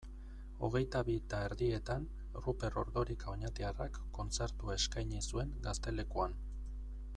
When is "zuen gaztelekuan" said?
5.31-6.37